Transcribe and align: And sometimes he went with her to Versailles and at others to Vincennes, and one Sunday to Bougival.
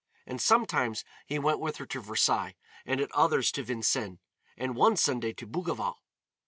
And 0.25 0.41
sometimes 0.41 1.05
he 1.27 1.37
went 1.37 1.59
with 1.59 1.77
her 1.77 1.85
to 1.85 2.01
Versailles 2.01 2.55
and 2.87 2.99
at 2.99 3.11
others 3.11 3.51
to 3.51 3.61
Vincennes, 3.61 4.17
and 4.57 4.75
one 4.75 4.97
Sunday 4.97 5.31
to 5.33 5.45
Bougival. 5.45 5.99